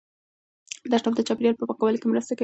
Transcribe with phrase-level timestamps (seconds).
[0.91, 2.39] تشناب د چاپیریال په پاکوالي کې مرسته کوي.